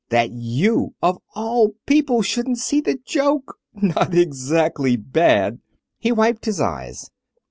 [0.09, 3.57] That you, of all people, shouldn't see the joke.
[3.75, 5.59] Not exactly bad!"
[5.99, 7.11] He wiped his eyes.